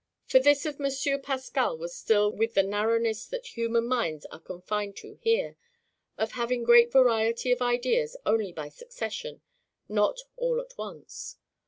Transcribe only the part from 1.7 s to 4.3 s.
was still with the narrowness that human minds